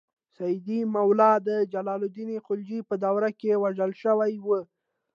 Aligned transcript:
سیدي 0.35 0.79
مولا 0.93 1.31
د 1.47 1.49
جلال 1.73 2.01
الدین 2.05 2.29
خلجي 2.45 2.79
په 2.89 2.95
دور 3.03 3.23
کې 3.39 3.59
وژل 3.63 3.91
شوی 4.03 4.33
و. 4.45 4.47